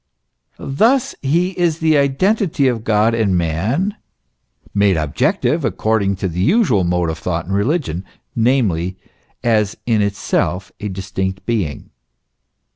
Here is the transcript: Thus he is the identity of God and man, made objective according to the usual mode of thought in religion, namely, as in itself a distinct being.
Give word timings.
Thus 0.57 1.13
he 1.21 1.51
is 1.51 1.77
the 1.77 1.95
identity 1.95 2.67
of 2.67 2.83
God 2.83 3.13
and 3.13 3.37
man, 3.37 3.95
made 4.73 4.97
objective 4.97 5.63
according 5.63 6.15
to 6.15 6.27
the 6.27 6.39
usual 6.41 6.83
mode 6.83 7.11
of 7.11 7.19
thought 7.19 7.45
in 7.45 7.51
religion, 7.51 8.03
namely, 8.35 8.97
as 9.43 9.77
in 9.85 10.01
itself 10.01 10.71
a 10.79 10.87
distinct 10.89 11.45
being. 11.45 11.91